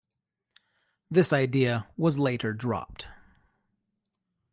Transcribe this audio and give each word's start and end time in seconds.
This 1.11 1.31
idea 1.31 1.87
was 1.95 2.17
later 2.17 2.53
dropped. 2.55 3.05